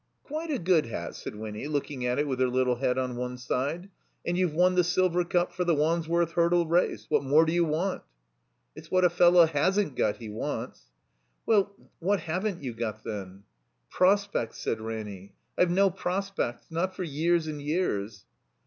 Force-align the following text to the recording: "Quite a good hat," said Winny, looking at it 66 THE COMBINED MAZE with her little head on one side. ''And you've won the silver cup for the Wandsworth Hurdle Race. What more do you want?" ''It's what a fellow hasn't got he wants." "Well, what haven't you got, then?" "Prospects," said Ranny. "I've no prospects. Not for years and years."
"Quite 0.23 0.49
a 0.49 0.57
good 0.57 0.87
hat," 0.87 1.13
said 1.13 1.35
Winny, 1.35 1.67
looking 1.67 2.07
at 2.07 2.17
it 2.17 2.23
66 2.23 2.25
THE 2.25 2.25
COMBINED 2.25 2.25
MAZE 2.25 2.29
with 2.29 2.39
her 2.39 2.57
little 2.57 2.87
head 2.87 2.97
on 2.97 3.15
one 3.17 3.37
side. 3.37 3.89
''And 4.25 4.35
you've 4.35 4.55
won 4.55 4.73
the 4.73 4.83
silver 4.83 5.23
cup 5.23 5.53
for 5.53 5.63
the 5.63 5.75
Wandsworth 5.75 6.31
Hurdle 6.31 6.65
Race. 6.65 7.05
What 7.09 7.23
more 7.23 7.45
do 7.45 7.53
you 7.53 7.63
want?" 7.69 8.01
''It's 8.75 8.89
what 8.89 9.05
a 9.05 9.13
fellow 9.13 9.45
hasn't 9.45 9.93
got 9.95 10.17
he 10.17 10.27
wants." 10.33 10.89
"Well, 11.45 11.69
what 12.01 12.21
haven't 12.25 12.63
you 12.65 12.73
got, 12.73 13.03
then?" 13.05 13.43
"Prospects," 13.93 14.57
said 14.57 14.81
Ranny. 14.81 15.35
"I've 15.55 15.69
no 15.69 15.91
prospects. 15.93 16.65
Not 16.73 16.95
for 16.97 17.03
years 17.05 17.45
and 17.45 17.61
years." 17.61 18.25